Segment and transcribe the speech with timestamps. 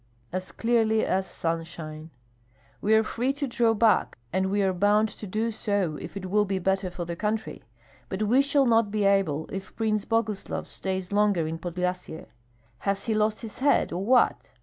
[0.33, 2.09] "As clearly as sunshine."
[2.81, 6.25] "We are free to draw back, and we are bound to do so if it
[6.31, 7.61] will be better for the country;
[8.09, 12.25] but we shall not be able if Prince Boguslav stays longer in Podlyasye.
[12.79, 14.49] Has he lost his head, or what?